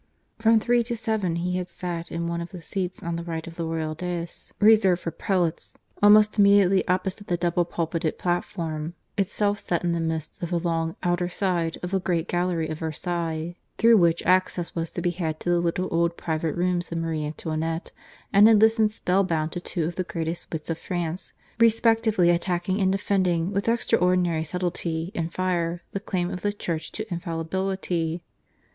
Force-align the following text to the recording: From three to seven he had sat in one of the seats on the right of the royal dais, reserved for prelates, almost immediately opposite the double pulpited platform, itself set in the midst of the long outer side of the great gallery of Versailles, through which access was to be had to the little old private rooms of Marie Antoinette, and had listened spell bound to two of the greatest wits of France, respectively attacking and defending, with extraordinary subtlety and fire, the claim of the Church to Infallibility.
From 0.39 0.59
three 0.59 0.81
to 0.85 0.97
seven 0.97 1.35
he 1.35 1.57
had 1.57 1.69
sat 1.69 2.11
in 2.11 2.27
one 2.27 2.41
of 2.41 2.49
the 2.49 2.63
seats 2.63 3.03
on 3.03 3.17
the 3.17 3.23
right 3.23 3.45
of 3.45 3.53
the 3.53 3.65
royal 3.65 3.93
dais, 3.93 4.51
reserved 4.59 5.03
for 5.03 5.11
prelates, 5.11 5.75
almost 6.01 6.39
immediately 6.39 6.87
opposite 6.87 7.27
the 7.27 7.37
double 7.37 7.65
pulpited 7.65 8.17
platform, 8.17 8.95
itself 9.15 9.59
set 9.59 9.83
in 9.83 9.91
the 9.91 9.99
midst 9.99 10.41
of 10.41 10.49
the 10.49 10.57
long 10.57 10.95
outer 11.03 11.29
side 11.29 11.77
of 11.83 11.91
the 11.91 11.99
great 11.99 12.27
gallery 12.27 12.67
of 12.67 12.79
Versailles, 12.79 13.55
through 13.77 13.95
which 13.97 14.23
access 14.25 14.73
was 14.73 14.89
to 14.89 15.03
be 15.03 15.11
had 15.11 15.39
to 15.39 15.51
the 15.51 15.59
little 15.59 15.87
old 15.91 16.17
private 16.17 16.55
rooms 16.55 16.91
of 16.91 16.97
Marie 16.97 17.23
Antoinette, 17.23 17.91
and 18.33 18.47
had 18.47 18.59
listened 18.59 18.91
spell 18.91 19.23
bound 19.23 19.51
to 19.51 19.59
two 19.59 19.85
of 19.85 19.97
the 19.97 20.03
greatest 20.03 20.51
wits 20.51 20.71
of 20.71 20.79
France, 20.79 21.33
respectively 21.59 22.31
attacking 22.31 22.81
and 22.81 22.91
defending, 22.91 23.51
with 23.53 23.69
extraordinary 23.69 24.43
subtlety 24.43 25.11
and 25.13 25.31
fire, 25.31 25.83
the 25.91 25.99
claim 25.99 26.31
of 26.31 26.41
the 26.41 26.51
Church 26.51 26.91
to 26.91 27.05
Infallibility. 27.13 28.23